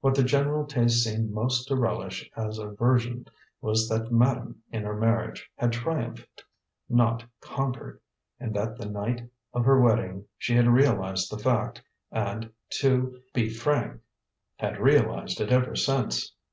What 0.00 0.14
the 0.14 0.22
general 0.22 0.64
taste 0.64 1.02
seemed 1.02 1.32
most 1.32 1.66
to 1.66 1.74
relish 1.74 2.30
as 2.36 2.56
a 2.60 2.68
version 2.70 3.26
was 3.60 3.88
that 3.88 4.12
madame 4.12 4.62
in 4.70 4.84
her 4.84 4.94
marriage 4.94 5.50
had 5.56 5.72
triumphed, 5.72 6.44
not 6.88 7.24
conquered; 7.40 7.98
and 8.38 8.54
that 8.54 8.78
the 8.78 8.86
night 8.86 9.28
of 9.52 9.64
her 9.64 9.80
wedding 9.80 10.24
she 10.38 10.54
had 10.54 10.68
realized 10.68 11.32
the 11.32 11.42
fact, 11.42 11.82
and, 12.12 12.52
to 12.78 13.22
be 13.34 13.48
frank, 13.48 14.00
had 14.56 14.78
realized 14.78 15.40
it 15.40 15.50
ever 15.50 15.74
since. 15.74 16.32